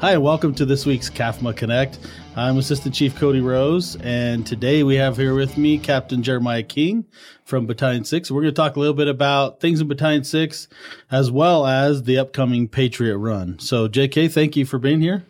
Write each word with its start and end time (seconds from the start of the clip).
Hi, 0.00 0.12
and 0.12 0.22
welcome 0.22 0.54
to 0.54 0.64
this 0.64 0.86
week's 0.86 1.10
CAFMA 1.10 1.56
Connect. 1.56 1.98
I'm 2.36 2.56
Assistant 2.58 2.94
Chief 2.94 3.16
Cody 3.16 3.40
Rose, 3.40 3.96
and 3.96 4.46
today 4.46 4.84
we 4.84 4.94
have 4.94 5.16
here 5.16 5.34
with 5.34 5.58
me 5.58 5.76
Captain 5.76 6.22
Jeremiah 6.22 6.62
King 6.62 7.04
from 7.44 7.66
Battalion 7.66 8.04
6. 8.04 8.30
We're 8.30 8.42
going 8.42 8.54
to 8.54 8.56
talk 8.56 8.76
a 8.76 8.80
little 8.80 8.94
bit 8.94 9.08
about 9.08 9.58
things 9.60 9.80
in 9.80 9.88
Battalion 9.88 10.22
6 10.22 10.68
as 11.10 11.32
well 11.32 11.66
as 11.66 12.04
the 12.04 12.16
upcoming 12.18 12.68
Patriot 12.68 13.18
Run. 13.18 13.58
So, 13.58 13.88
JK, 13.88 14.30
thank 14.32 14.56
you 14.56 14.64
for 14.64 14.78
being 14.78 15.00
here. 15.00 15.24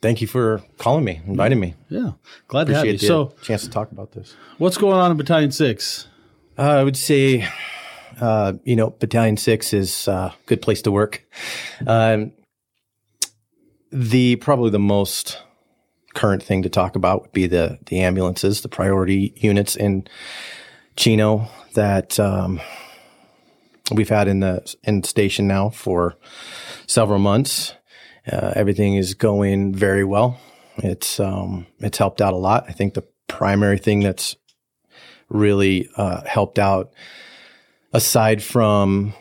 Thank 0.00 0.20
you 0.20 0.28
for 0.28 0.62
calling 0.78 1.04
me, 1.04 1.20
inviting 1.26 1.58
me. 1.58 1.74
Yeah, 1.88 2.12
glad 2.46 2.68
to 2.68 2.74
have 2.74 2.86
you. 2.86 2.92
The 2.92 2.98
So, 3.06 3.34
chance 3.42 3.62
to 3.64 3.70
talk 3.70 3.90
about 3.90 4.12
this. 4.12 4.36
what's 4.58 4.78
going 4.78 4.94
on 4.96 5.10
in 5.10 5.16
Battalion 5.16 5.50
6? 5.50 6.06
Uh, 6.56 6.62
I 6.62 6.84
would 6.84 6.96
say, 6.96 7.48
uh, 8.20 8.52
you 8.64 8.76
know, 8.76 8.90
Battalion 8.90 9.36
Six 9.36 9.72
is 9.72 10.06
a 10.06 10.32
good 10.46 10.62
place 10.62 10.82
to 10.82 10.92
work. 10.92 11.24
Um, 11.86 12.32
the 13.92 14.36
probably 14.36 14.70
the 14.70 14.78
most 14.78 15.38
current 16.14 16.42
thing 16.42 16.62
to 16.62 16.68
talk 16.68 16.96
about 16.96 17.22
would 17.22 17.32
be 17.32 17.46
the 17.46 17.78
the 17.86 18.00
ambulances, 18.00 18.60
the 18.60 18.68
priority 18.68 19.32
units 19.36 19.76
in 19.76 20.06
Chino 20.96 21.48
that 21.74 22.18
um, 22.18 22.60
we've 23.92 24.08
had 24.08 24.28
in 24.28 24.40
the 24.40 24.74
in 24.84 25.02
station 25.02 25.46
now 25.46 25.70
for 25.70 26.16
several 26.86 27.18
months. 27.18 27.74
Uh, 28.30 28.52
everything 28.54 28.96
is 28.96 29.14
going 29.14 29.74
very 29.74 30.04
well. 30.04 30.38
It's 30.78 31.18
um, 31.18 31.66
it's 31.78 31.98
helped 31.98 32.20
out 32.20 32.32
a 32.32 32.36
lot. 32.38 32.64
I 32.68 32.72
think 32.72 32.94
the 32.94 33.04
primary 33.28 33.78
thing 33.78 34.00
that's 34.00 34.36
really 35.28 35.88
uh, 35.96 36.22
helped 36.24 36.58
out 36.58 36.92
aside 37.92 38.42
from 38.42 39.14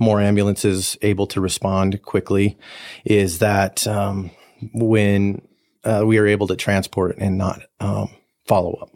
more 0.00 0.20
ambulances 0.20 0.96
able 1.02 1.26
to 1.28 1.40
respond 1.40 2.02
quickly 2.02 2.58
is 3.04 3.38
that 3.38 3.86
um, 3.86 4.30
when 4.72 5.42
uh, 5.84 6.02
we 6.04 6.18
are 6.18 6.26
able 6.26 6.46
to 6.48 6.56
transport 6.56 7.16
and 7.18 7.38
not 7.38 7.60
um, 7.78 8.10
follow 8.46 8.72
up. 8.74 8.90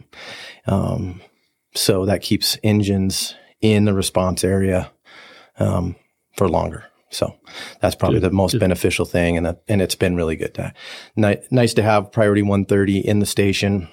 Um, 0.66 1.20
so 1.74 2.06
that 2.06 2.22
keeps 2.22 2.58
engines 2.62 3.34
in 3.60 3.84
the 3.84 3.94
response 3.94 4.44
area 4.44 4.90
um, 5.58 5.96
for 6.36 6.48
longer. 6.48 6.84
So 7.10 7.36
that's 7.80 7.94
probably 7.94 8.18
the 8.18 8.30
most 8.30 8.58
beneficial 8.58 9.04
thing, 9.04 9.36
and 9.36 9.46
that, 9.46 9.62
and 9.68 9.80
it's 9.80 9.94
been 9.94 10.16
really 10.16 10.34
good. 10.34 10.54
To, 10.54 10.74
ni- 11.14 11.38
nice 11.50 11.72
to 11.74 11.82
have 11.82 12.10
priority 12.10 12.42
130 12.42 12.98
in 12.98 13.20
the 13.20 13.26
station 13.26 13.88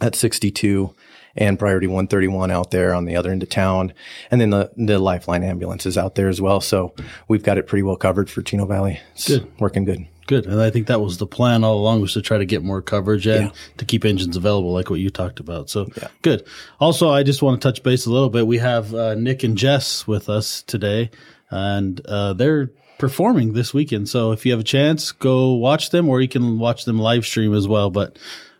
at 0.00 0.14
62 0.14 0.94
and 1.36 1.58
priority 1.58 1.86
131 1.86 2.50
out 2.50 2.70
there 2.70 2.94
on 2.94 3.04
the 3.04 3.16
other 3.16 3.30
end 3.30 3.42
of 3.42 3.48
town. 3.48 3.92
And 4.30 4.40
then 4.40 4.50
the, 4.50 4.70
the 4.76 4.98
lifeline 4.98 5.42
ambulance 5.44 5.86
is 5.86 5.96
out 5.98 6.14
there 6.14 6.28
as 6.28 6.40
well. 6.40 6.60
So 6.60 6.94
we've 7.28 7.42
got 7.42 7.58
it 7.58 7.66
pretty 7.66 7.82
well 7.82 7.96
covered 7.96 8.28
for 8.30 8.42
Chino 8.42 8.66
Valley. 8.66 9.00
It's 9.14 9.28
Good. 9.28 9.50
working 9.60 9.84
good. 9.84 10.06
Good. 10.26 10.46
And 10.46 10.60
I 10.60 10.70
think 10.70 10.88
that 10.88 11.00
was 11.00 11.18
the 11.18 11.26
plan 11.26 11.62
all 11.62 11.76
along 11.78 12.00
was 12.00 12.12
to 12.14 12.20
try 12.22 12.36
to 12.38 12.44
get 12.44 12.64
more 12.64 12.82
coverage 12.82 13.26
and 13.28 13.46
Yeah. 13.46 13.52
to 13.76 13.84
keep 13.84 14.04
engines 14.04 14.36
available 14.36 14.72
like 14.72 14.90
what 14.90 14.98
you 14.98 15.08
talked 15.08 15.38
about. 15.38 15.70
So 15.70 15.88
good. 16.22 16.44
Also, 16.80 17.10
I 17.10 17.22
just 17.22 17.42
want 17.42 17.60
to 17.60 17.68
touch 17.68 17.82
base 17.84 18.06
a 18.06 18.10
little 18.10 18.28
bit. 18.30 18.44
We 18.46 18.58
have 18.58 18.92
uh, 18.92 19.14
Nick 19.14 19.44
and 19.44 19.56
Jess 19.56 20.04
with 20.06 20.28
us 20.28 20.62
today 20.62 21.10
and 21.48 22.04
uh, 22.06 22.32
they're 22.32 22.70
performing 22.98 23.52
this 23.52 23.72
weekend. 23.72 24.08
So 24.08 24.32
if 24.32 24.44
you 24.44 24.50
have 24.52 24.60
a 24.60 24.64
chance, 24.64 25.12
go 25.12 25.52
watch 25.52 25.90
them 25.90 26.08
or 26.08 26.20
you 26.20 26.28
can 26.28 26.58
watch 26.58 26.86
them 26.86 26.98
live 26.98 27.24
stream 27.24 27.54
as 27.54 27.68
well. 27.68 27.90
But 27.90 28.18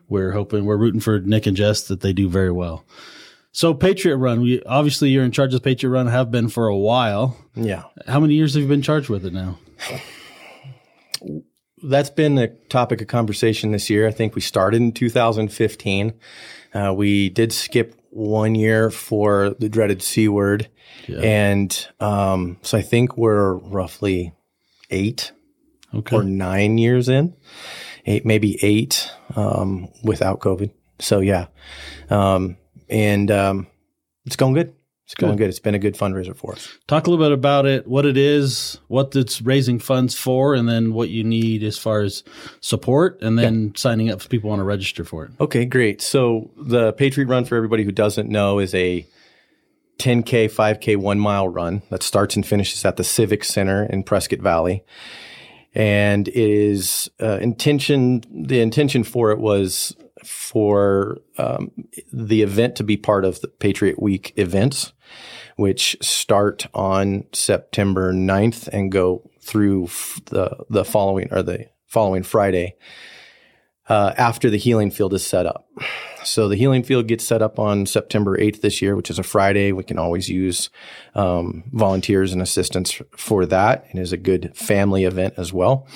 we're 0.09 0.33
hoping, 0.33 0.65
we're 0.65 0.77
rooting 0.77 1.01
for 1.01 1.21
Nick 1.21 1.47
and 1.47 1.57
Jess 1.57 1.83
that 1.89 2.01
they 2.01 2.13
do 2.13 2.29
very 2.29 2.53
well. 2.53 2.85
So 3.53 3.73
Patriot 3.73 4.17
Run, 4.19 4.43
we 4.43 4.63
obviously 4.65 5.09
you're 5.11 5.25
in 5.25 5.33
charge 5.33 5.55
of 5.55 5.63
Patriot 5.63 5.91
Run, 5.91 6.07
have 6.09 6.31
been 6.31 6.49
for 6.49 6.67
a 6.67 6.77
while. 6.77 7.37
Yeah. 7.55 7.85
How 8.07 8.21
many 8.21 8.35
years 8.35 8.55
have 8.55 8.63
you 8.63 8.69
been 8.69 8.83
charged 8.83 9.09
with 9.09 9.25
it 9.25 9.33
now? 9.33 9.59
That's 11.83 12.11
been 12.11 12.39
a 12.39 12.49
topic 12.49 13.01
of 13.01 13.07
conversation 13.07 13.71
this 13.71 13.89
year. 13.91 14.07
I 14.07 14.11
think 14.11 14.35
we 14.35 14.41
started 14.41 14.81
in 14.81 14.93
2015. 14.93 16.15
Uh, 16.75 16.95
we 16.97 17.29
did 17.29 17.53
skip 17.53 17.95
one 18.11 18.55
year 18.55 18.91
for 18.91 19.51
the 19.59 19.69
dreaded 19.69 20.03
C 20.03 20.27
word. 20.29 20.69
And 21.09 21.87
um, 22.01 22.59
so 22.63 22.79
I 22.79 22.83
think 22.83 23.17
we're 23.17 23.55
roughly 23.55 24.33
eight 24.91 25.33
Okay. 25.95 26.17
or 26.17 26.25
nine 26.25 26.79
years 26.79 27.09
in, 27.09 27.35
eight, 28.07 28.25
maybe 28.25 28.59
eight, 28.63 29.11
um, 29.35 29.89
without 30.03 30.41
COVID. 30.41 30.71
So 30.99 31.21
yeah. 31.21 31.47
Um, 32.09 32.57
and, 32.89 33.31
um, 33.31 33.67
it's 34.25 34.37
going 34.37 34.55
good. 34.55 34.75
It's 35.07 35.15
going 35.15 35.37
good. 35.37 35.49
It's 35.49 35.61
been 35.61 35.77
a 35.77 35.79
good 35.79 35.95
fundraiser 35.95 36.37
for 36.37 36.55
us. 36.55 36.77
Talk 36.89 37.07
a 37.07 37.11
little 37.11 37.25
bit 37.25 37.31
about 37.31 37.65
it, 37.65 37.87
what 37.87 38.05
it 38.05 38.17
is, 38.17 38.81
what 38.89 39.15
it's 39.15 39.41
raising 39.41 39.79
funds 39.79 40.17
for, 40.17 40.53
and 40.53 40.69
then 40.69 40.95
what 40.95 41.11
you 41.11 41.23
need 41.23 41.63
as 41.63 41.79
far 41.79 42.01
as 42.01 42.25
support, 42.61 43.23
and 43.23 43.39
then 43.39 43.73
signing 43.77 44.11
up 44.11 44.21
if 44.21 44.29
people 44.29 44.51
want 44.51 44.59
to 44.59 44.65
register 44.65 45.05
for 45.05 45.25
it. 45.25 45.31
Okay, 45.39 45.65
great. 45.65 46.03
So 46.03 46.51
the 46.57 46.93
Patriot 46.93 47.29
Run, 47.29 47.45
for 47.45 47.55
everybody 47.55 47.85
who 47.85 47.93
doesn't 47.93 48.29
know, 48.29 48.59
is 48.59 48.75
a 48.75 49.07
10K, 49.99 50.51
5K, 50.51 50.97
one 50.97 51.21
mile 51.21 51.49
run 51.49 51.83
that 51.91 52.03
starts 52.03 52.35
and 52.35 52.45
finishes 52.45 52.85
at 52.85 52.97
the 52.97 53.05
Civic 53.05 53.45
Center 53.45 53.85
in 53.85 54.03
Prescott 54.03 54.41
Valley. 54.41 54.83
And 55.77 56.27
it 56.27 56.35
is 56.35 57.11
uh, 57.21 57.39
intention, 57.43 58.23
the 58.31 58.61
intention 58.61 59.05
for 59.05 59.31
it 59.31 59.39
was 59.39 59.95
for 60.25 61.19
um, 61.37 61.71
the 62.11 62.41
event 62.41 62.77
to 62.77 62.83
be 62.83 62.97
part 62.97 63.27
of 63.27 63.43
the 63.43 63.49
Patriot 63.49 64.01
Week 64.01 64.33
events, 64.37 64.95
which 65.57 65.95
start 66.01 66.67
on 66.73 67.25
September 67.35 68.15
9th 68.15 68.69
and 68.69 68.91
go 68.91 69.31
through 69.43 69.89
the, 70.31 70.65
the 70.71 70.85
following 70.85 71.29
or 71.31 71.43
the 71.43 71.67
following 71.87 72.23
Friday 72.23 72.75
uh, 73.89 74.15
after 74.17 74.51
the 74.51 74.59
healing 74.59 74.91
field 74.91 75.15
is 75.15 75.27
set 75.27 75.47
up. 75.47 75.69
So 76.25 76.49
the 76.49 76.57
healing 76.57 76.83
field 76.83 77.07
gets 77.07 77.25
set 77.25 77.41
up 77.41 77.59
on 77.59 77.87
September 77.87 78.37
8th 78.37 78.61
this 78.61 78.83
year, 78.83 78.97
which 78.97 79.11
is 79.11 79.19
a 79.19 79.23
Friday. 79.23 79.71
We 79.71 79.85
can 79.85 79.99
always 79.99 80.29
use 80.29 80.71
um, 81.15 81.65
volunteers 81.73 82.33
and 82.33 82.43
assistants 82.43 83.01
for 83.17 83.47
that. 83.47 83.87
It 83.93 83.99
is 83.99 84.13
a 84.13 84.17
good 84.17 84.57
family 84.57 85.05
event 85.05 85.35
as 85.37 85.53
well. 85.53 85.87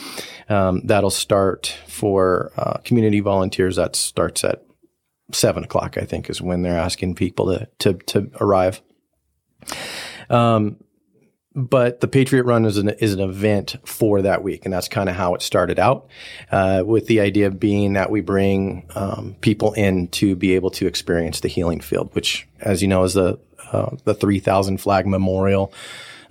Um, 0.48 0.82
that'll 0.84 1.10
start 1.10 1.76
for 1.88 2.52
uh, 2.56 2.78
community 2.84 3.20
volunteers. 3.20 3.76
That 3.76 3.96
starts 3.96 4.44
at 4.44 4.62
seven 5.32 5.64
o'clock, 5.64 5.98
I 5.98 6.04
think, 6.04 6.30
is 6.30 6.40
when 6.40 6.62
they're 6.62 6.78
asking 6.78 7.16
people 7.16 7.46
to 7.46 7.68
to, 7.80 7.94
to 7.94 8.30
arrive. 8.40 8.80
Um, 10.28 10.76
but 11.68 12.00
the 12.00 12.08
Patriot 12.08 12.44
Run 12.44 12.64
is 12.64 12.76
an 12.76 12.88
is 12.88 13.12
an 13.12 13.20
event 13.20 13.76
for 13.84 14.22
that 14.22 14.42
week, 14.42 14.64
and 14.64 14.72
that's 14.72 14.88
kind 14.88 15.08
of 15.08 15.16
how 15.16 15.34
it 15.34 15.42
started 15.42 15.78
out, 15.78 16.08
uh, 16.50 16.82
with 16.86 17.06
the 17.06 17.20
idea 17.20 17.50
being 17.50 17.92
that 17.92 18.10
we 18.10 18.20
bring 18.20 18.86
um, 18.94 19.36
people 19.40 19.72
in 19.74 20.08
to 20.08 20.34
be 20.34 20.54
able 20.54 20.70
to 20.70 20.86
experience 20.86 21.40
the 21.40 21.48
healing 21.48 21.80
field, 21.80 22.14
which, 22.14 22.48
as 22.60 22.82
you 22.82 22.88
know, 22.88 23.04
is 23.04 23.14
the 23.14 23.38
uh, 23.72 23.96
the 24.04 24.14
three 24.14 24.38
thousand 24.38 24.78
flag 24.78 25.06
memorial, 25.06 25.72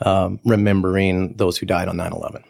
um, 0.01 0.39
remembering 0.43 1.33
those 1.33 1.57
who 1.57 1.65
died 1.65 1.87
on 1.87 1.97
9-11. 1.97 2.43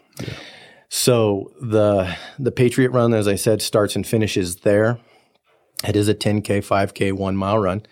So 0.88 1.52
the 1.60 2.16
the 2.38 2.52
Patriot 2.52 2.90
Run, 2.90 3.14
as 3.14 3.28
I 3.28 3.36
said, 3.36 3.62
starts 3.62 3.94
and 3.94 4.06
finishes 4.06 4.56
there. 4.56 4.98
It 5.86 5.96
is 5.96 6.08
a 6.08 6.14
10k, 6.14 6.58
5k, 6.58 7.12
one 7.12 7.36
mile 7.36 7.58
run, 7.58 7.86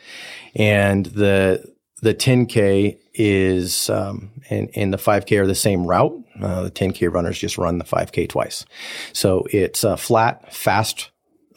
and 0.55 1.07
the 1.07 1.75
the 2.03 2.15
10k 2.15 2.99
is 3.19 3.91
um, 3.91 4.31
and, 4.49 4.71
and 4.75 4.93
the 4.93 4.99
5k 4.99 5.39
are 5.41 5.47
the 5.47 5.55
same 5.55 5.87
route. 5.87 6.17
Uh, 6.41 6.63
the 6.63 6.71
10k 6.71 7.13
runners 7.13 7.39
just 7.39 7.59
run 7.59 7.79
the 7.79 7.85
5k 7.85 8.29
twice, 8.29 8.65
so 9.13 9.45
it's 9.51 9.85
a 9.85 9.97
flat, 9.97 10.55
fast 10.55 11.11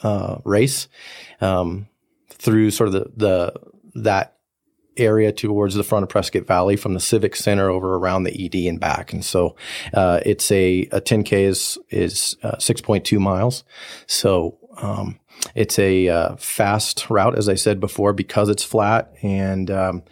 uh, 0.03 0.37
race 0.43 0.87
um, 1.39 1.87
through 2.29 2.71
sort 2.71 2.87
of 2.87 2.93
the 2.93 3.11
the 3.15 3.53
that 4.03 4.37
area 4.97 5.31
towards 5.31 5.75
the 5.75 5.83
front 5.83 6.03
of 6.03 6.09
Prescott 6.09 6.45
Valley 6.45 6.75
from 6.75 6.93
the 6.93 6.99
Civic 6.99 7.35
Center 7.35 7.69
over 7.69 7.95
around 7.95 8.23
the 8.23 8.45
ED 8.45 8.67
and 8.67 8.79
back. 8.79 9.13
And 9.13 9.23
so 9.23 9.55
uh, 9.93 10.19
it's 10.25 10.51
a, 10.51 10.81
a 10.91 11.01
10K 11.01 11.33
is, 11.33 11.79
is 11.89 12.35
uh, 12.43 12.57
6.2 12.57 13.17
miles. 13.19 13.63
So 14.05 14.57
um, 14.77 15.19
it's 15.55 15.79
a 15.79 16.09
uh, 16.09 16.35
fast 16.35 17.09
route, 17.09 17.37
as 17.37 17.47
I 17.47 17.55
said 17.55 17.79
before, 17.79 18.13
because 18.13 18.49
it's 18.49 18.63
flat. 18.63 19.13
And 19.21 19.71
um, 19.71 20.03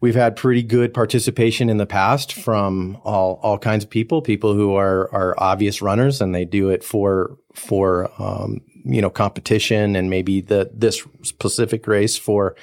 we've 0.00 0.14
had 0.14 0.36
pretty 0.36 0.62
good 0.62 0.94
participation 0.94 1.68
in 1.68 1.76
the 1.76 1.86
past 1.86 2.32
from 2.32 2.98
all, 3.04 3.38
all 3.42 3.58
kinds 3.58 3.84
of 3.84 3.90
people, 3.90 4.22
people 4.22 4.54
who 4.54 4.74
are, 4.74 5.12
are 5.14 5.34
obvious 5.38 5.82
runners 5.82 6.20
and 6.20 6.34
they 6.34 6.44
do 6.44 6.70
it 6.70 6.82
for, 6.82 7.36
for, 7.54 8.10
um, 8.20 8.60
you 8.84 9.02
know, 9.02 9.10
competition 9.10 9.94
and 9.94 10.08
maybe 10.08 10.40
the, 10.40 10.70
this 10.72 11.06
specific 11.22 11.86
race 11.86 12.16
for, 12.16 12.56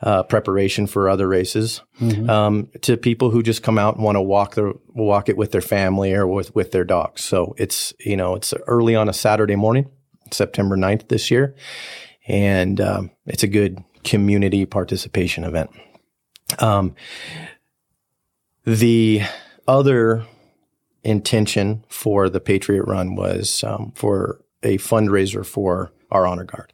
uh, 0.00 0.22
preparation 0.24 0.86
for 0.86 1.08
other 1.08 1.28
races, 1.28 1.80
um, 2.28 2.68
to 2.80 2.96
people 2.96 3.30
who 3.30 3.40
just 3.40 3.62
come 3.62 3.78
out 3.78 3.94
and 3.94 4.02
want 4.02 4.16
to 4.16 4.20
walk 4.20 4.54
the, 4.54 4.72
walk 4.88 5.28
it 5.28 5.36
with 5.36 5.52
their 5.52 5.60
family 5.60 6.12
or 6.12 6.26
with, 6.26 6.52
with 6.56 6.72
their 6.72 6.84
dogs. 6.84 7.22
So 7.22 7.54
it's, 7.56 7.92
you 8.00 8.16
know, 8.16 8.34
it's 8.34 8.52
early 8.66 8.96
on 8.96 9.08
a 9.08 9.12
Saturday 9.12 9.54
morning, 9.54 9.88
September 10.32 10.76
9th 10.76 11.06
this 11.08 11.30
year. 11.30 11.54
And, 12.26 12.80
um, 12.80 13.10
it's 13.26 13.42
a 13.44 13.48
good 13.48 13.84
community 14.02 14.66
participation 14.66 15.44
event. 15.44 15.70
Um, 16.58 16.94
the 18.64 19.22
other 19.66 20.24
intention 21.02 21.84
for 21.88 22.28
the 22.28 22.40
Patriot 22.40 22.84
Run 22.84 23.16
was 23.16 23.64
um, 23.64 23.92
for 23.94 24.40
a 24.62 24.78
fundraiser 24.78 25.44
for 25.44 25.92
our 26.10 26.26
honor 26.26 26.44
guard. 26.44 26.72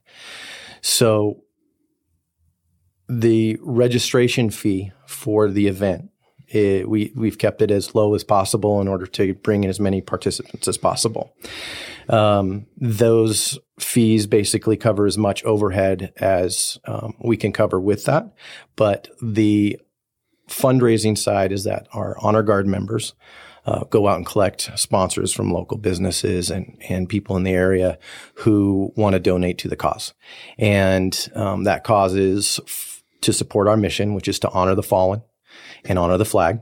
So 0.80 1.42
the 3.08 3.58
registration 3.62 4.50
fee 4.50 4.92
for 5.06 5.48
the 5.48 5.66
event 5.66 6.10
it, 6.48 6.88
we 6.88 7.12
we've 7.14 7.38
kept 7.38 7.62
it 7.62 7.70
as 7.70 7.94
low 7.94 8.14
as 8.14 8.24
possible 8.24 8.80
in 8.80 8.88
order 8.88 9.06
to 9.06 9.34
bring 9.34 9.64
in 9.64 9.70
as 9.70 9.78
many 9.78 10.00
participants 10.00 10.66
as 10.66 10.78
possible. 10.78 11.34
Um, 12.08 12.66
those 12.76 13.58
fees 13.78 14.26
basically 14.26 14.76
cover 14.76 15.06
as 15.06 15.18
much 15.18 15.44
overhead 15.44 16.12
as 16.16 16.78
um, 16.86 17.14
we 17.20 17.36
can 17.36 17.52
cover 17.52 17.80
with 17.80 18.04
that, 18.04 18.32
but 18.76 19.08
the 19.22 19.78
fundraising 20.48 21.16
side 21.16 21.52
is 21.52 21.64
that 21.64 21.86
our 21.92 22.16
honor 22.20 22.42
guard 22.42 22.66
members 22.66 23.14
uh, 23.66 23.84
go 23.84 24.08
out 24.08 24.16
and 24.16 24.26
collect 24.26 24.70
sponsors 24.76 25.32
from 25.32 25.52
local 25.52 25.76
businesses 25.76 26.50
and, 26.50 26.78
and 26.88 27.08
people 27.08 27.36
in 27.36 27.42
the 27.42 27.52
area 27.52 27.98
who 28.34 28.92
want 28.96 29.12
to 29.12 29.20
donate 29.20 29.58
to 29.58 29.68
the 29.68 29.76
cause. 29.76 30.14
And 30.58 31.28
um, 31.34 31.64
that 31.64 31.84
cause 31.84 32.14
is 32.14 32.58
f- 32.64 33.02
to 33.20 33.32
support 33.32 33.68
our 33.68 33.76
mission, 33.76 34.14
which 34.14 34.26
is 34.26 34.38
to 34.38 34.50
honor 34.50 34.74
the 34.74 34.82
fallen 34.82 35.22
and 35.84 35.98
honor 35.98 36.16
the 36.16 36.24
flag. 36.24 36.60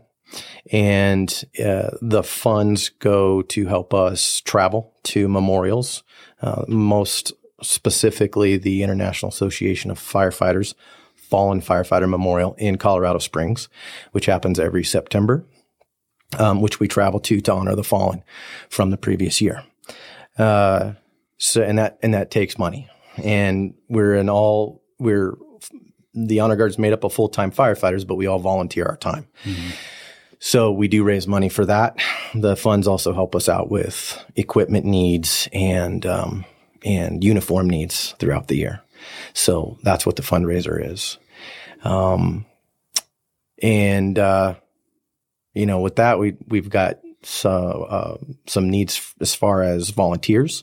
And 0.72 1.44
uh, 1.64 1.90
the 2.02 2.25
funds 2.25 2.88
go 2.88 3.43
to 3.43 3.66
help 3.66 3.94
us 3.94 4.40
travel 4.40 4.95
to 5.06 5.29
memorials, 5.29 6.03
uh, 6.43 6.64
most 6.69 7.32
specifically 7.62 8.56
the 8.56 8.82
International 8.82 9.31
Association 9.31 9.91
of 9.91 9.99
Firefighters 9.99 10.75
Fallen 11.14 11.61
Firefighter 11.61 12.08
Memorial 12.08 12.55
in 12.58 12.76
Colorado 12.76 13.19
Springs, 13.19 13.69
which 14.12 14.26
happens 14.26 14.61
every 14.61 14.85
September, 14.85 15.44
um, 16.38 16.61
which 16.61 16.79
we 16.79 16.87
travel 16.87 17.19
to 17.20 17.41
to 17.41 17.53
honor 17.53 17.75
the 17.75 17.82
fallen 17.82 18.23
from 18.69 18.91
the 18.91 18.97
previous 18.97 19.41
year. 19.41 19.64
Uh, 20.38 20.93
so, 21.38 21.62
and 21.62 21.79
that 21.79 21.99
and 22.03 22.14
that 22.14 22.31
takes 22.31 22.58
money, 22.58 22.88
and 23.23 23.75
we're 23.88 24.14
in 24.14 24.29
all 24.29 24.82
we're 24.99 25.35
the 26.14 26.41
honor 26.41 26.56
guard 26.56 26.70
is 26.70 26.79
made 26.79 26.93
up 26.93 27.05
of 27.05 27.12
full 27.12 27.29
time 27.29 27.50
firefighters, 27.50 28.06
but 28.06 28.14
we 28.14 28.26
all 28.26 28.38
volunteer 28.38 28.87
our 28.87 28.97
time. 28.97 29.26
Mm-hmm. 29.44 29.70
So 30.38 30.70
we 30.72 30.88
do 30.88 31.04
raise 31.04 31.26
money 31.26 31.48
for 31.48 31.64
that. 31.66 31.98
The 32.34 32.56
funds 32.56 32.86
also 32.86 33.12
help 33.12 33.34
us 33.34 33.48
out 33.48 33.70
with 33.70 34.24
equipment 34.36 34.84
needs 34.84 35.48
and 35.52 36.04
um, 36.04 36.44
and 36.84 37.24
uniform 37.24 37.68
needs 37.68 38.14
throughout 38.18 38.48
the 38.48 38.56
year. 38.56 38.82
So 39.32 39.78
that's 39.82 40.04
what 40.06 40.16
the 40.16 40.22
fundraiser 40.22 40.92
is. 40.92 41.18
Um, 41.84 42.46
and 43.62 44.18
uh, 44.18 44.56
you 45.54 45.66
know, 45.66 45.80
with 45.80 45.96
that, 45.96 46.18
we 46.18 46.36
we've 46.48 46.70
got 46.70 46.98
so, 47.22 47.50
uh, 47.50 48.16
some 48.46 48.70
needs 48.70 49.14
as 49.20 49.34
far 49.34 49.62
as 49.62 49.90
volunteers. 49.90 50.62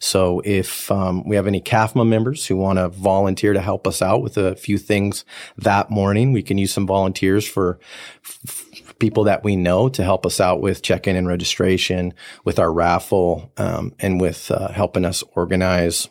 So 0.00 0.42
if 0.44 0.90
um, 0.90 1.26
we 1.28 1.36
have 1.36 1.46
any 1.46 1.60
CAFMA 1.60 2.06
members 2.06 2.46
who 2.46 2.56
want 2.56 2.78
to 2.80 2.88
volunteer 2.88 3.52
to 3.52 3.60
help 3.60 3.86
us 3.86 4.02
out 4.02 4.20
with 4.20 4.36
a 4.36 4.56
few 4.56 4.76
things 4.76 5.24
that 5.56 5.88
morning, 5.88 6.32
we 6.32 6.42
can 6.42 6.58
use 6.58 6.72
some 6.72 6.86
volunteers 6.86 7.46
for 7.46 7.78
f- 8.24 8.89
people 9.00 9.24
that 9.24 9.42
we 9.42 9.56
know 9.56 9.88
to 9.88 10.04
help 10.04 10.24
us 10.24 10.40
out 10.40 10.60
with 10.60 10.82
check-in 10.82 11.16
and 11.16 11.26
registration, 11.26 12.14
with 12.44 12.58
our 12.58 12.72
raffle, 12.72 13.52
um, 13.56 13.92
and 13.98 14.20
with 14.20 14.50
uh, 14.50 14.68
helping 14.68 15.04
us 15.04 15.24
organize 15.34 16.08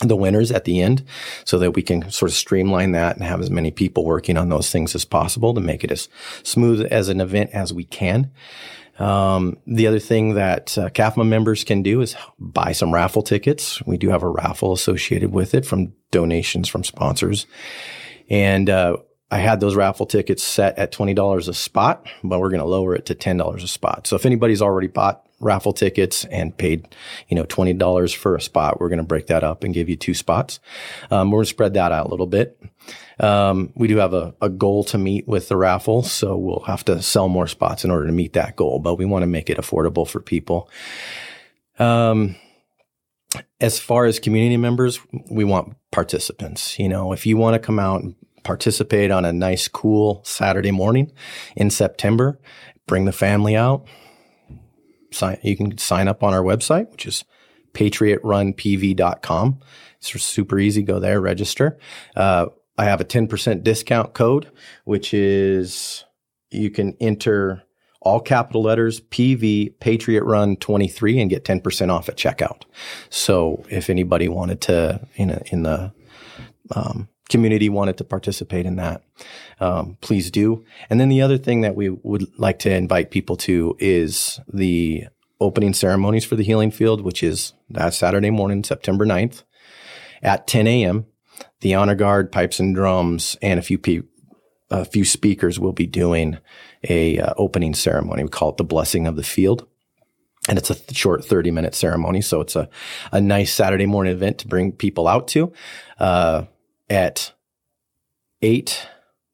the 0.00 0.16
winners 0.16 0.50
at 0.50 0.64
the 0.64 0.80
end 0.80 1.04
so 1.44 1.58
that 1.58 1.72
we 1.72 1.82
can 1.82 2.10
sort 2.10 2.30
of 2.30 2.36
streamline 2.36 2.92
that 2.92 3.16
and 3.16 3.24
have 3.24 3.40
as 3.40 3.50
many 3.50 3.70
people 3.70 4.04
working 4.04 4.36
on 4.36 4.48
those 4.48 4.70
things 4.70 4.94
as 4.94 5.04
possible 5.04 5.54
to 5.54 5.60
make 5.60 5.84
it 5.84 5.92
as 5.92 6.08
smooth 6.42 6.86
as 6.90 7.08
an 7.08 7.20
event 7.20 7.50
as 7.52 7.72
we 7.72 7.84
can. 7.84 8.30
Um, 8.98 9.56
the 9.66 9.86
other 9.86 9.98
thing 9.98 10.34
that 10.34 10.76
uh, 10.78 10.88
CAFMA 10.90 11.26
members 11.26 11.64
can 11.64 11.82
do 11.82 12.00
is 12.00 12.16
buy 12.38 12.72
some 12.72 12.94
raffle 12.94 13.22
tickets. 13.22 13.84
We 13.86 13.96
do 13.96 14.08
have 14.10 14.22
a 14.22 14.28
raffle 14.28 14.72
associated 14.72 15.32
with 15.32 15.54
it 15.54 15.66
from 15.66 15.92
donations 16.10 16.68
from 16.68 16.84
sponsors. 16.84 17.46
And, 18.30 18.70
uh, 18.70 18.98
I 19.34 19.38
had 19.38 19.58
those 19.58 19.74
raffle 19.74 20.06
tickets 20.06 20.44
set 20.44 20.78
at 20.78 20.92
$20 20.92 21.48
a 21.48 21.52
spot, 21.52 22.06
but 22.22 22.38
we're 22.38 22.50
going 22.50 22.60
to 22.60 22.66
lower 22.66 22.94
it 22.94 23.06
to 23.06 23.16
$10 23.16 23.64
a 23.64 23.66
spot. 23.66 24.06
So 24.06 24.14
if 24.14 24.24
anybody's 24.24 24.62
already 24.62 24.86
bought 24.86 25.26
raffle 25.40 25.72
tickets 25.72 26.24
and 26.26 26.56
paid, 26.56 26.86
you 27.26 27.34
know, 27.34 27.42
$20 27.42 28.14
for 28.14 28.36
a 28.36 28.40
spot, 28.40 28.80
we're 28.80 28.90
going 28.90 28.98
to 29.00 29.02
break 29.02 29.26
that 29.26 29.42
up 29.42 29.64
and 29.64 29.74
give 29.74 29.88
you 29.88 29.96
two 29.96 30.14
spots. 30.14 30.60
Um, 31.10 31.32
we're 31.32 31.38
going 31.38 31.46
to 31.46 31.50
spread 31.50 31.74
that 31.74 31.90
out 31.90 32.06
a 32.06 32.10
little 32.10 32.28
bit. 32.28 32.62
Um, 33.18 33.72
we 33.74 33.88
do 33.88 33.96
have 33.96 34.14
a, 34.14 34.36
a, 34.40 34.48
goal 34.48 34.84
to 34.84 34.98
meet 34.98 35.26
with 35.26 35.48
the 35.48 35.56
raffle, 35.56 36.04
so 36.04 36.36
we'll 36.36 36.62
have 36.68 36.84
to 36.84 37.02
sell 37.02 37.28
more 37.28 37.48
spots 37.48 37.84
in 37.84 37.90
order 37.90 38.06
to 38.06 38.12
meet 38.12 38.34
that 38.34 38.54
goal, 38.54 38.78
but 38.78 38.94
we 38.94 39.04
want 39.04 39.24
to 39.24 39.26
make 39.26 39.50
it 39.50 39.58
affordable 39.58 40.06
for 40.06 40.20
people. 40.20 40.70
Um, 41.80 42.36
as 43.60 43.80
far 43.80 44.04
as 44.04 44.20
community 44.20 44.58
members, 44.58 45.00
we 45.28 45.42
want 45.42 45.76
participants. 45.90 46.78
You 46.78 46.88
know, 46.88 47.12
if 47.12 47.26
you 47.26 47.36
want 47.36 47.54
to 47.54 47.58
come 47.58 47.80
out 47.80 48.02
and 48.02 48.14
participate 48.44 49.10
on 49.10 49.24
a 49.24 49.32
nice, 49.32 49.66
cool 49.66 50.22
Saturday 50.24 50.70
morning 50.70 51.10
in 51.56 51.70
September, 51.70 52.38
bring 52.86 53.04
the 53.04 53.12
family 53.12 53.56
out. 53.56 53.86
Sign, 55.10 55.38
you 55.42 55.56
can 55.56 55.78
sign 55.78 56.06
up 56.06 56.22
on 56.22 56.32
our 56.34 56.42
website, 56.42 56.90
which 56.90 57.06
is 57.06 57.24
patriotrunpv.com. 57.72 59.60
It's 59.98 60.22
super 60.22 60.58
easy. 60.58 60.82
Go 60.82 60.98
there, 61.00 61.20
register. 61.20 61.78
Uh, 62.14 62.46
I 62.76 62.84
have 62.84 63.00
a 63.00 63.04
10% 63.04 63.62
discount 63.62 64.14
code, 64.14 64.50
which 64.84 65.14
is 65.14 66.04
you 66.50 66.70
can 66.70 66.96
enter 67.00 67.62
all 68.00 68.20
capital 68.20 68.62
letters 68.62 69.00
PV 69.00 69.80
Patriot 69.80 70.24
Run 70.24 70.56
23 70.56 71.20
and 71.20 71.30
get 71.30 71.44
10% 71.44 71.90
off 71.90 72.08
at 72.08 72.16
checkout. 72.16 72.62
So 73.08 73.64
if 73.70 73.88
anybody 73.88 74.28
wanted 74.28 74.60
to, 74.62 75.00
in, 75.14 75.30
in 75.50 75.62
the 75.62 75.92
um, 76.74 77.08
community 77.28 77.68
wanted 77.68 77.96
to 77.98 78.04
participate 78.04 78.66
in 78.66 78.76
that, 78.76 79.02
um, 79.60 79.96
please 80.00 80.30
do. 80.30 80.64
And 80.90 81.00
then 81.00 81.08
the 81.08 81.22
other 81.22 81.38
thing 81.38 81.62
that 81.62 81.74
we 81.74 81.88
would 81.88 82.26
like 82.38 82.58
to 82.60 82.74
invite 82.74 83.10
people 83.10 83.36
to 83.38 83.76
is 83.78 84.40
the 84.52 85.04
opening 85.40 85.74
ceremonies 85.74 86.24
for 86.24 86.36
the 86.36 86.44
Healing 86.44 86.70
Field, 86.70 87.00
which 87.00 87.22
is 87.22 87.54
that 87.70 87.94
Saturday 87.94 88.30
morning, 88.30 88.62
September 88.62 89.04
9th 89.06 89.42
at 90.22 90.46
10 90.46 90.66
a.m 90.66 91.06
the 91.60 91.74
honor 91.74 91.94
guard, 91.94 92.30
pipes 92.30 92.60
and 92.60 92.74
drums, 92.74 93.36
and 93.42 93.58
a 93.58 93.62
few 93.62 93.80
a 94.70 94.84
few 94.84 95.04
speakers 95.04 95.60
will 95.60 95.72
be 95.72 95.86
doing 95.86 96.38
a 96.88 97.18
uh, 97.18 97.34
opening 97.36 97.74
ceremony. 97.74 98.22
We 98.22 98.28
call 98.28 98.50
it 98.50 98.56
the 98.56 98.64
blessing 98.64 99.06
of 99.06 99.16
the 99.16 99.22
field. 99.22 99.66
And 100.48 100.58
it's 100.58 100.70
a 100.70 100.74
th- 100.74 100.96
short 100.96 101.24
30 101.24 101.50
minute 101.50 101.74
ceremony. 101.74 102.20
So 102.20 102.40
it's 102.40 102.56
a, 102.56 102.68
a 103.12 103.20
nice 103.20 103.52
Saturday 103.52 103.86
morning 103.86 104.12
event 104.12 104.38
to 104.38 104.48
bring 104.48 104.72
people 104.72 105.06
out 105.06 105.28
to. 105.28 105.52
Uh, 105.98 106.44
at 106.88 107.32
eight 108.42 108.86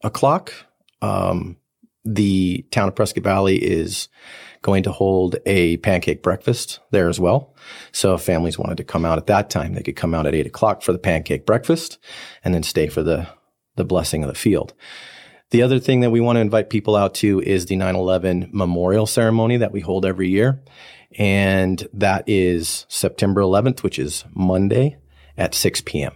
o'clock, 0.02 0.52
um, 1.02 1.56
the 2.04 2.64
town 2.70 2.88
of 2.88 2.94
Prescott 2.94 3.24
Valley 3.24 3.56
is 3.56 4.08
going 4.62 4.82
to 4.82 4.92
hold 4.92 5.36
a 5.46 5.78
pancake 5.78 6.22
breakfast 6.22 6.80
there 6.90 7.08
as 7.08 7.18
well. 7.18 7.54
So 7.92 8.14
if 8.14 8.22
families 8.22 8.58
wanted 8.58 8.76
to 8.76 8.84
come 8.84 9.04
out 9.04 9.18
at 9.18 9.26
that 9.26 9.50
time, 9.50 9.74
they 9.74 9.82
could 9.82 9.96
come 9.96 10.14
out 10.14 10.26
at 10.26 10.34
eight 10.34 10.46
o'clock 10.46 10.82
for 10.82 10.92
the 10.92 10.98
pancake 10.98 11.46
breakfast 11.46 11.98
and 12.44 12.54
then 12.54 12.62
stay 12.62 12.88
for 12.88 13.02
the, 13.02 13.26
the 13.76 13.84
blessing 13.84 14.22
of 14.22 14.28
the 14.28 14.34
field. 14.34 14.74
The 15.50 15.62
other 15.62 15.78
thing 15.78 16.00
that 16.00 16.10
we 16.10 16.20
want 16.20 16.36
to 16.36 16.40
invite 16.40 16.70
people 16.70 16.94
out 16.94 17.14
to 17.16 17.40
is 17.40 17.66
the 17.66 17.76
9-11 17.76 18.52
memorial 18.52 19.06
ceremony 19.06 19.56
that 19.56 19.72
we 19.72 19.80
hold 19.80 20.04
every 20.06 20.28
year. 20.28 20.62
And 21.18 21.88
that 21.92 22.24
is 22.28 22.86
September 22.88 23.40
11th, 23.40 23.82
which 23.82 23.98
is 23.98 24.24
Monday 24.32 24.98
at 25.36 25.54
6 25.54 25.80
p.m. 25.80 26.12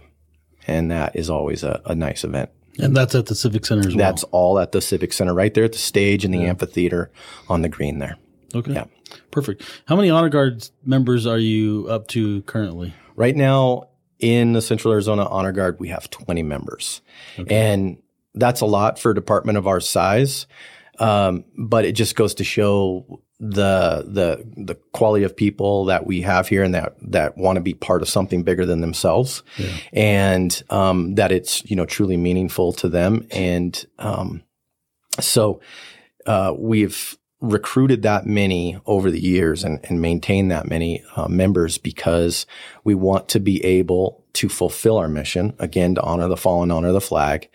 And 0.67 0.91
that 0.91 1.15
is 1.15 1.29
always 1.29 1.63
a, 1.63 1.81
a 1.85 1.95
nice 1.95 2.23
event. 2.23 2.49
And 2.79 2.95
that's 2.95 3.15
at 3.15 3.27
the 3.27 3.35
Civic 3.35 3.65
Center 3.65 3.87
as 3.87 3.95
well. 3.95 3.97
That's 3.97 4.23
all 4.25 4.59
at 4.59 4.71
the 4.71 4.81
Civic 4.81 5.13
Center, 5.13 5.33
right 5.33 5.53
there 5.53 5.63
at 5.63 5.71
the 5.71 5.77
stage 5.77 6.25
in 6.25 6.31
the 6.31 6.39
yeah. 6.39 6.49
amphitheater 6.49 7.11
on 7.47 7.61
the 7.61 7.69
green 7.69 7.99
there. 7.99 8.17
Okay. 8.53 8.73
Yeah. 8.73 8.85
Perfect. 9.31 9.63
How 9.85 9.95
many 9.95 10.09
Honor 10.09 10.29
Guard 10.29 10.67
members 10.83 11.25
are 11.25 11.37
you 11.37 11.87
up 11.89 12.07
to 12.09 12.41
currently? 12.43 12.93
Right 13.15 13.35
now 13.35 13.89
in 14.19 14.53
the 14.53 14.61
Central 14.61 14.91
Arizona 14.91 15.25
Honor 15.25 15.51
Guard, 15.51 15.79
we 15.79 15.89
have 15.89 16.09
20 16.09 16.43
members. 16.43 17.01
Okay. 17.37 17.55
And 17.55 18.01
that's 18.33 18.61
a 18.61 18.65
lot 18.65 18.99
for 18.99 19.11
a 19.11 19.15
department 19.15 19.57
of 19.57 19.67
our 19.67 19.79
size. 19.79 20.47
Um, 20.99 21.45
but 21.57 21.85
it 21.85 21.93
just 21.93 22.15
goes 22.15 22.35
to 22.35 22.43
show 22.43 23.21
the 23.39 24.05
the 24.07 24.63
the 24.63 24.75
quality 24.93 25.25
of 25.25 25.35
people 25.35 25.85
that 25.85 26.05
we 26.05 26.21
have 26.21 26.47
here 26.47 26.63
and 26.63 26.73
that 26.73 26.95
that 27.01 27.37
want 27.37 27.57
to 27.57 27.61
be 27.61 27.73
part 27.73 28.01
of 28.01 28.07
something 28.07 28.43
bigger 28.43 28.65
than 28.65 28.79
themselves 28.79 29.43
yeah. 29.57 29.75
and 29.91 30.63
um, 30.69 31.15
that 31.15 31.31
it's 31.33 31.69
you 31.69 31.75
know 31.75 31.85
truly 31.85 32.15
meaningful 32.15 32.71
to 32.71 32.87
them 32.87 33.27
and 33.31 33.85
um, 33.99 34.41
so 35.19 35.59
uh, 36.25 36.53
we've 36.57 37.17
recruited 37.51 38.01
that 38.03 38.25
many 38.25 38.77
over 38.85 39.11
the 39.11 39.21
years 39.21 39.63
and, 39.63 39.79
and 39.85 40.01
maintained 40.01 40.51
that 40.51 40.67
many 40.67 41.03
uh, 41.15 41.27
members 41.27 41.77
because 41.77 42.45
we 42.83 42.95
want 42.95 43.29
to 43.29 43.39
be 43.39 43.63
able 43.63 44.23
to 44.33 44.49
fulfill 44.49 44.97
our 44.97 45.07
mission 45.07 45.55
again 45.59 45.95
to 45.95 46.01
honor 46.01 46.27
the 46.27 46.35
fallen, 46.35 46.69
honor 46.69 46.91
the 46.91 46.99
flag, 46.99 47.49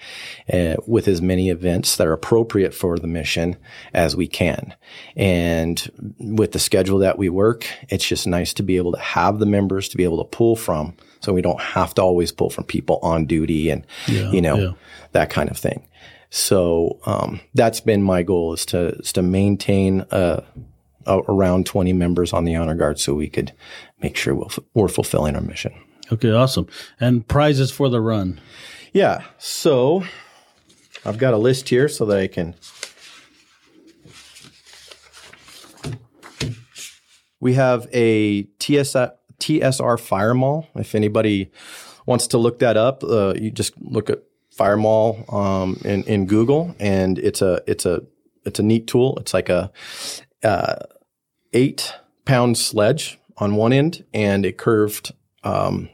uh, 0.51 0.77
with 0.87 1.07
as 1.09 1.21
many 1.21 1.51
events 1.51 1.97
that 1.97 2.07
are 2.07 2.13
appropriate 2.15 2.75
for 2.75 2.99
the 2.99 3.07
mission 3.07 3.57
as 3.93 4.17
we 4.17 4.27
can. 4.27 4.75
And 5.15 6.17
with 6.19 6.53
the 6.53 6.59
schedule 6.59 6.99
that 7.01 7.19
we 7.19 7.29
work, 7.29 7.67
it's 7.91 8.07
just 8.07 8.27
nice 8.27 8.55
to 8.55 8.63
be 8.63 8.79
able 8.79 8.93
to 8.93 8.99
have 8.99 9.39
the 9.39 9.47
members 9.47 9.91
to 9.91 9.97
be 9.99 10.05
able 10.05 10.25
to 10.25 10.37
pull 10.37 10.57
from, 10.57 10.95
so 11.21 11.35
we 11.35 11.43
don't 11.43 11.61
have 11.61 11.95
to 11.95 12.03
always 12.03 12.33
pull 12.33 12.49
from 12.49 12.65
people 12.65 12.99
on 13.03 13.27
duty 13.27 13.69
and 13.69 13.87
yeah, 14.09 14.31
you 14.31 14.41
know 14.41 14.57
yeah. 14.57 14.73
that 15.13 15.29
kind 15.29 15.51
of 15.51 15.59
thing. 15.59 15.87
So 16.31 17.01
um, 17.07 17.41
that's 17.55 17.81
been 17.81 18.03
my 18.03 18.23
goal 18.23 18.55
is 18.55 18.65
to 18.67 18.91
is 19.01 19.13
to 19.15 19.23
maintain 19.23 20.07
a, 20.13 20.45
a, 21.05 21.19
around 21.29 21.67
20 21.67 21.93
members 21.93 22.33
on 22.33 22.45
the 22.45 22.55
honor 22.55 22.77
guard 22.77 23.01
so 23.01 23.15
we 23.15 23.29
could 23.29 23.53
make 24.01 24.17
sure 24.17 24.35
we 24.35 24.47
we 24.75 24.83
are 24.83 24.89
fulfilling 24.89 25.35
our 25.35 25.43
mission. 25.43 25.75
Okay, 26.13 26.31
awesome. 26.31 26.67
And 26.99 27.27
prizes 27.27 27.71
for 27.71 27.89
the 27.89 28.01
run. 28.01 28.41
Yeah. 28.93 29.25
So 29.39 30.05
I've 31.05 31.19
got 31.19 31.35
a 31.35 31.37
list 31.37 31.69
here 31.69 31.89
so 31.89 32.05
that 32.07 32.19
I 32.19 32.27
can. 32.27 32.55
We 37.39 37.55
have 37.55 37.89
a 37.93 38.43
TS, 38.59 38.95
TSR 39.39 39.99
fire 39.99 40.35
maul. 40.35 40.69
If 40.75 40.95
anybody 40.95 41.51
wants 42.07 42.27
to 42.29 42.39
look 42.39 42.59
that 42.59 42.77
up, 42.77 43.03
uh, 43.03 43.35
you 43.35 43.51
just 43.51 43.73
look 43.81 44.11
at 44.11 44.23
fire 44.51 44.77
maul 44.77 45.25
um, 45.29 45.81
in, 45.85 46.03
in 46.05 46.27
Google, 46.27 46.75
and 46.79 47.19
it's 47.19 47.43
a 47.43 47.63
it's 47.67 47.87
a 47.87 48.03
it's 48.45 48.59
a 48.59 48.63
neat 48.63 48.87
tool. 48.87 49.17
It's 49.19 49.35
like 49.35 49.49
a 49.49 49.71
uh, 50.43 50.77
eight 51.53 51.95
pound 52.25 52.59
sledge 52.59 53.19
on 53.39 53.57
one 53.57 53.73
end 53.73 54.05
and 54.13 54.45
a 54.45 54.53
curved 54.53 55.13
um, 55.45 55.89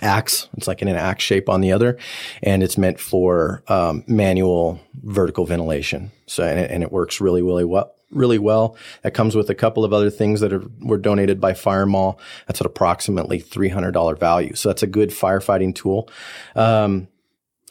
axe. 0.00 0.48
It's 0.56 0.66
like 0.66 0.82
in 0.82 0.88
an 0.88 0.96
axe 0.96 1.24
shape 1.24 1.48
on 1.48 1.60
the 1.60 1.72
other, 1.72 1.98
and 2.42 2.62
it's 2.62 2.76
meant 2.76 2.98
for 2.98 3.62
um, 3.68 4.04
manual 4.06 4.80
vertical 5.02 5.46
ventilation. 5.46 6.10
So 6.26 6.44
and 6.44 6.58
it, 6.58 6.70
and 6.70 6.82
it, 6.82 6.92
works 6.92 7.20
really 7.20 7.42
really 7.42 7.64
well. 7.64 7.94
Really 8.10 8.38
well. 8.38 8.76
That 9.02 9.14
comes 9.14 9.34
with 9.34 9.48
a 9.48 9.54
couple 9.54 9.86
of 9.86 9.94
other 9.94 10.10
things 10.10 10.40
that 10.40 10.52
are, 10.52 10.62
were 10.80 10.98
donated 10.98 11.40
by 11.40 11.54
Fire 11.54 11.86
Maul. 11.86 12.20
That's 12.46 12.60
at 12.60 12.66
approximately 12.66 13.38
three 13.38 13.70
hundred 13.70 13.92
dollar 13.92 14.16
value. 14.16 14.54
So 14.54 14.68
that's 14.68 14.82
a 14.82 14.86
good 14.86 15.10
firefighting 15.10 15.74
tool. 15.74 16.10
Um, 16.54 17.08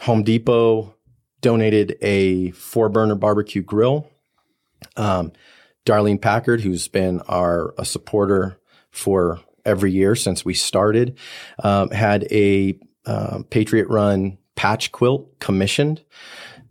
Home 0.01 0.23
Depot 0.23 0.95
donated 1.41 1.95
a 2.01 2.51
four 2.51 2.89
burner 2.89 3.15
barbecue 3.15 3.61
grill. 3.61 4.09
Um, 4.97 5.31
Darlene 5.85 6.19
Packard, 6.19 6.61
who's 6.61 6.87
been 6.87 7.21
our 7.21 7.73
a 7.77 7.85
supporter 7.85 8.59
for 8.91 9.39
every 9.63 9.91
year 9.91 10.15
since 10.15 10.43
we 10.43 10.55
started, 10.55 11.19
um, 11.63 11.91
had 11.91 12.27
a 12.31 12.79
uh, 13.05 13.43
Patriot 13.51 13.89
Run 13.89 14.39
patch 14.55 14.91
quilt 14.91 15.39
commissioned 15.39 16.03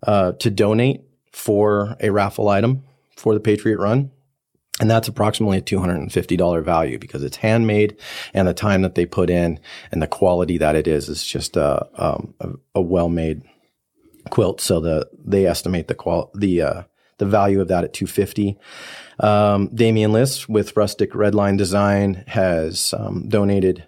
uh, 0.04 0.32
to 0.32 0.50
donate 0.50 1.02
for 1.32 1.96
a 2.00 2.10
raffle 2.10 2.48
item 2.48 2.82
for 3.16 3.34
the 3.34 3.40
Patriot 3.40 3.78
Run. 3.78 4.10
And 4.80 4.90
that's 4.90 5.08
approximately 5.08 5.58
a 5.58 5.62
$250 5.62 6.64
value 6.64 6.98
because 6.98 7.22
it's 7.22 7.36
handmade 7.36 7.96
and 8.32 8.48
the 8.48 8.54
time 8.54 8.82
that 8.82 8.94
they 8.94 9.06
put 9.06 9.28
in 9.28 9.60
and 9.92 10.02
the 10.02 10.06
quality 10.06 10.56
that 10.58 10.74
it 10.74 10.88
is 10.88 11.08
is 11.08 11.24
just 11.24 11.56
a, 11.56 11.86
um, 12.02 12.34
a, 12.40 12.48
a 12.76 12.80
well-made 12.80 13.42
quilt. 14.30 14.60
So 14.60 14.80
the, 14.80 15.08
they 15.22 15.46
estimate 15.46 15.88
the 15.88 15.94
qual, 15.94 16.30
the, 16.34 16.62
uh, 16.62 16.82
the 17.18 17.26
value 17.26 17.60
of 17.60 17.68
that 17.68 17.84
at 17.84 17.92
250. 17.92 18.58
Um, 19.20 19.68
Damian 19.74 20.12
List 20.12 20.48
with 20.48 20.76
Rustic 20.76 21.12
Redline 21.12 21.58
Design 21.58 22.24
has 22.26 22.94
um, 22.96 23.28
donated 23.28 23.84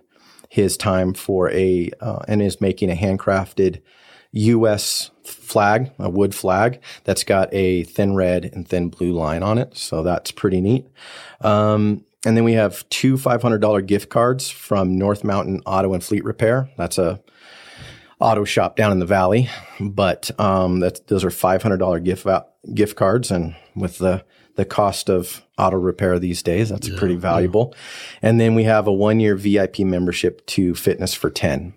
his 0.51 0.77
time 0.77 1.15
for 1.15 1.51
a 1.51 1.91
uh, 2.03 2.19
and 2.29 2.43
is 2.43 2.61
making 2.61 2.91
a 2.91 2.95
handcrafted 2.95 3.81
U.S. 4.33 5.11
flag, 5.25 5.93
a 5.99 6.09
wood 6.09 6.35
flag 6.35 6.81
that's 7.05 7.25
got 7.25 7.53
a 7.53 7.85
thin 7.85 8.15
red 8.15 8.51
and 8.53 8.67
thin 8.67 8.89
blue 8.89 9.13
line 9.13 9.43
on 9.43 9.59
it. 9.59 9.77
So 9.77 10.03
that's 10.03 10.31
pretty 10.31 10.61
neat. 10.61 10.87
Um, 11.41 12.05
and 12.25 12.37
then 12.37 12.45
we 12.45 12.55
have 12.55 12.89
two 12.89 13.15
$500 13.15 13.87
gift 13.87 14.09
cards 14.09 14.49
from 14.49 14.97
North 14.97 15.25
Mountain 15.25 15.63
Auto 15.67 15.93
and 15.93 16.03
Fleet 16.03 16.25
Repair. 16.25 16.71
That's 16.77 16.99
a 16.99 17.21
auto 18.21 18.45
shop 18.45 18.77
down 18.77 18.93
in 18.93 19.01
the 19.01 19.07
valley, 19.07 19.51
but 19.81 20.31
um, 20.39 20.79
those 20.81 21.25
are 21.25 21.31
$500 21.31 22.05
gift 22.05 22.27
gift 22.73 22.97
cards, 22.97 23.33
and 23.33 23.57
with 23.75 23.99
the 23.99 24.25
the 24.57 24.65
cost 24.65 25.09
of 25.09 25.43
auto 25.59 25.77
repair 25.77 26.19
these 26.19 26.43
days. 26.43 26.69
That's 26.69 26.89
yeah, 26.89 26.99
pretty 26.99 27.17
valuable. 27.17 27.73
Yeah. 27.73 28.31
And 28.31 28.41
then 28.41 28.55
we 28.55 28.65
have 28.65 28.87
a 28.87 28.93
one 28.93 29.21
year 29.21 29.35
VIP 29.37 29.81
membership 29.81 30.45
to 30.47 30.75
Fitness 30.75 31.15
for 31.15 31.31
10. 31.31 31.75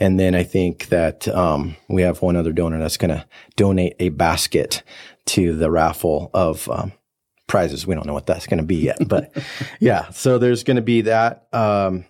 And 0.00 0.18
then 0.18 0.34
I 0.34 0.42
think 0.42 0.88
that 0.88 1.28
um, 1.28 1.76
we 1.88 2.02
have 2.02 2.22
one 2.22 2.36
other 2.36 2.52
donor 2.52 2.78
that's 2.78 2.96
going 2.96 3.10
to 3.10 3.24
donate 3.56 3.96
a 3.98 4.08
basket 4.10 4.82
to 5.26 5.54
the 5.54 5.70
raffle 5.70 6.30
of 6.32 6.68
um, 6.68 6.92
prizes. 7.46 7.86
We 7.86 7.94
don't 7.94 8.06
know 8.06 8.14
what 8.14 8.26
that's 8.26 8.46
going 8.46 8.58
to 8.58 8.66
be 8.66 8.76
yet, 8.76 8.98
but 9.06 9.32
yeah. 9.80 10.10
So 10.10 10.38
there's 10.38 10.64
going 10.64 10.76
to 10.76 10.82
be 10.82 11.02
that 11.02 11.48
um, 11.52 12.04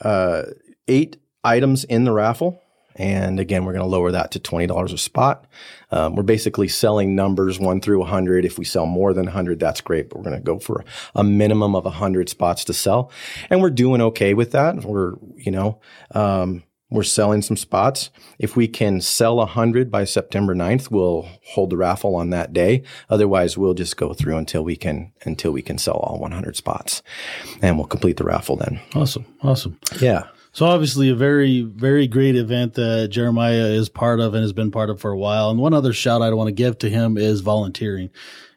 uh, 0.00 0.42
eight 0.88 1.18
items 1.44 1.84
in 1.84 2.04
the 2.04 2.12
raffle. 2.12 2.62
And 2.96 3.38
again, 3.38 3.64
we're 3.64 3.72
going 3.72 3.84
to 3.84 3.88
lower 3.88 4.10
that 4.12 4.30
to 4.32 4.40
$20 4.40 4.92
a 4.92 4.98
spot. 4.98 5.46
Um, 5.90 6.16
we're 6.16 6.22
basically 6.22 6.68
selling 6.68 7.14
numbers 7.14 7.58
one 7.58 7.80
through 7.80 8.00
100. 8.00 8.44
If 8.44 8.58
we 8.58 8.64
sell 8.64 8.86
more 8.86 9.12
than 9.12 9.26
100, 9.26 9.60
that's 9.60 9.80
great, 9.80 10.08
but 10.08 10.18
we're 10.18 10.24
going 10.24 10.36
to 10.36 10.42
go 10.42 10.58
for 10.58 10.84
a 11.14 11.22
minimum 11.22 11.74
of 11.74 11.84
100 11.84 12.28
spots 12.28 12.64
to 12.64 12.72
sell. 12.72 13.10
And 13.50 13.60
we're 13.60 13.70
doing 13.70 14.00
okay 14.00 14.34
with 14.34 14.52
that. 14.52 14.84
We're, 14.84 15.14
you 15.36 15.50
know, 15.50 15.80
um, 16.12 16.62
we're 16.88 17.02
selling 17.02 17.42
some 17.42 17.56
spots. 17.56 18.10
If 18.38 18.56
we 18.56 18.68
can 18.68 19.00
sell 19.00 19.36
100 19.38 19.90
by 19.90 20.04
September 20.04 20.54
9th, 20.54 20.90
we'll 20.90 21.28
hold 21.48 21.70
the 21.70 21.76
raffle 21.76 22.14
on 22.14 22.30
that 22.30 22.52
day. 22.52 22.84
Otherwise, 23.10 23.58
we'll 23.58 23.74
just 23.74 23.96
go 23.96 24.14
through 24.14 24.36
until 24.36 24.62
we 24.62 24.76
can 24.76 25.12
until 25.24 25.50
we 25.50 25.62
can 25.62 25.78
sell 25.78 25.96
all 25.96 26.20
100 26.20 26.54
spots. 26.54 27.02
And 27.60 27.76
we'll 27.76 27.88
complete 27.88 28.18
the 28.18 28.24
raffle 28.24 28.56
then. 28.56 28.80
Awesome. 28.94 29.26
Awesome. 29.42 29.80
Yeah. 30.00 30.28
So 30.56 30.64
obviously 30.64 31.10
a 31.10 31.14
very, 31.14 31.60
very 31.60 32.06
great 32.06 32.34
event 32.34 32.72
that 32.76 33.08
Jeremiah 33.10 33.66
is 33.66 33.90
part 33.90 34.20
of 34.20 34.32
and 34.32 34.40
has 34.40 34.54
been 34.54 34.70
part 34.70 34.88
of 34.88 34.98
for 34.98 35.10
a 35.10 35.18
while. 35.18 35.50
And 35.50 35.60
one 35.60 35.74
other 35.74 35.92
shout 35.92 36.22
I 36.22 36.32
want 36.32 36.48
to 36.48 36.52
give 36.52 36.78
to 36.78 36.88
him 36.88 37.18
is 37.18 37.42
volunteering. 37.42 38.08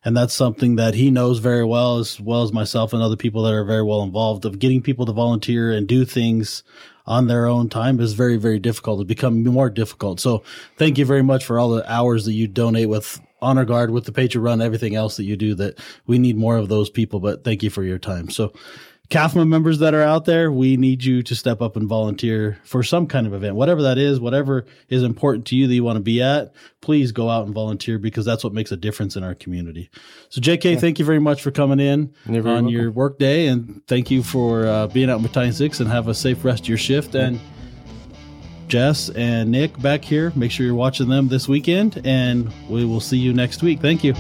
And 0.06 0.15
that's 0.15 0.34
something 0.34 0.77
that 0.77 0.94
he 0.94 1.12
knows 1.12 1.39
very 1.39 1.65
well, 1.65 1.98
as 1.98 2.18
well 2.18 2.44
as 2.44 2.53
myself 2.53 2.94
and 2.94 3.03
other 3.03 3.18
people 3.18 3.44
that 3.44 3.53
are 3.53 3.65
very 3.65 3.84
well 3.84 4.01
involved 4.01 4.46
of 4.46 4.60
getting 4.60 4.82
people 4.82 5.06
to 5.08 5.12
volunteer 5.12 5.74
and 5.74 5.89
do 5.89 6.06
things 6.06 6.63
on 7.06 7.27
their 7.27 7.48
own 7.48 7.68
time 7.68 8.00
is 8.00 8.13
very, 8.13 8.38
very 8.38 8.60
difficult. 8.60 9.01
It's 9.01 9.08
become 9.10 9.44
more 9.44 9.70
difficult. 9.70 10.22
So 10.22 10.41
thank 10.77 10.98
you 10.98 11.03
very 11.03 11.22
much 11.22 11.44
for 11.44 11.60
all 11.60 11.72
the 11.72 11.91
hours 11.91 12.24
that 12.24 12.34
you 12.34 12.48
donate 12.48 12.88
with 12.88 13.20
Honor 13.41 13.65
Guard, 13.65 13.91
with 13.91 14.06
the 14.06 14.13
Patriot 14.13 14.44
Run, 14.44 14.62
everything 14.62 14.96
else 14.96 15.18
that 15.18 15.25
you 15.25 15.36
do 15.36 15.53
that 15.56 15.77
we 16.08 16.18
need 16.18 16.38
more 16.38 16.56
of 16.56 16.70
those 16.70 16.89
people. 16.89 17.20
But 17.20 17.44
thank 17.44 17.62
you 17.62 17.70
for 17.70 17.84
your 17.84 18.00
time. 18.00 18.29
So 18.29 18.53
CAFMA 19.10 19.48
members 19.48 19.80
that 19.80 19.96
are 19.96 20.04
out 20.04 20.25
there, 20.25 20.51
we 20.51 20.78
need 20.78 21.04
you 21.04 21.24
to 21.24 21.36
step 21.36 21.63
up 21.63 21.75
and 21.75 21.88
volunteer 21.88 22.60
for 22.63 22.84
some 22.84 23.08
kind 23.08 23.25
of 23.25 23.34
event, 23.34 23.56
whatever 23.56 23.82
that 23.82 23.98
is, 23.98 24.20
whatever 24.20 24.66
is 24.88 25.01
important 25.01 25.48
to 25.48 25.56
you 25.56 25.66
that 25.66 25.74
you 25.74 25.84
want 25.84 25.96
to 25.98 26.01
be 26.01 26.22
at. 26.22 26.54
Please 26.82 27.12
go 27.12 27.28
out 27.28 27.48
and 27.48 27.56
volunteer 27.56 27.98
because 27.98 28.24
that's 28.24 28.44
what 28.44 28.54
makes 28.54 28.72
a 28.72 28.78
difference 28.78 29.16
in 29.16 29.24
our 29.24 29.34
community. 29.34 29.89
So, 30.30 30.42
JK, 30.42 30.74
yeah. 30.74 30.80
thank 30.80 31.00
you 31.00 31.06
very 31.06 31.20
much 31.20 31.42
for 31.42 31.50
coming 31.50 31.80
in 31.80 32.13
on 32.28 32.44
welcome. 32.44 32.68
your 32.70 32.92
work 32.92 33.18
day, 33.18 33.48
and 33.48 33.82
thank 33.88 34.12
you 34.12 34.22
for 34.22 34.68
uh, 34.68 34.88
being 34.88 35.10
out 35.10 35.18
in 35.18 35.24
Battalion 35.24 35.54
Six. 35.54 35.80
And 35.80 35.89
have 35.89 36.08
a 36.08 36.13
safe 36.13 36.46
rest 36.46 36.63
of 36.63 36.70
your 36.70 36.78
shift. 36.78 37.16
And 37.16 37.39
Jess 38.68 39.10
and 39.10 39.50
Nick 39.50 39.82
back 39.82 40.06
here, 40.06 40.32
make 40.36 40.51
sure 40.51 40.68
you're 40.68 40.75
watching 40.75 41.10
them 41.10 41.30
this 41.30 41.48
weekend, 41.48 42.00
and 42.06 42.54
we 42.70 42.86
will 42.86 43.01
see 43.01 43.18
you 43.18 43.34
next 43.34 43.63
week. 43.63 43.82
Thank 43.82 44.04
you. 44.04 44.13